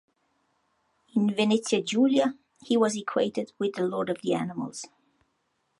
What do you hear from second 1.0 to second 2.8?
In Venezia Giulia, he